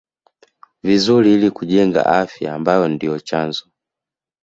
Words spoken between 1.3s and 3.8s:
ili kujenga afya ambayo ndio chanzo